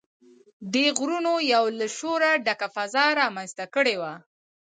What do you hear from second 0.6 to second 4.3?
دې غږونو يوه له شوره ډکه فضا رامنځته کړې وه.